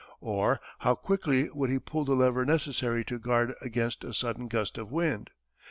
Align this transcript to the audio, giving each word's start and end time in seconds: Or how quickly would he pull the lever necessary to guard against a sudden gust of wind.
Or 0.21 0.59
how 0.79 0.95
quickly 0.95 1.51
would 1.51 1.69
he 1.69 1.77
pull 1.77 2.05
the 2.05 2.15
lever 2.15 2.43
necessary 2.43 3.05
to 3.05 3.19
guard 3.19 3.53
against 3.61 4.03
a 4.03 4.15
sudden 4.15 4.47
gust 4.47 4.79
of 4.79 4.91
wind. 4.91 5.29